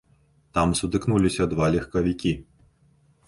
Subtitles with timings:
[0.57, 2.31] Там сутыкнуліся два легкавікі.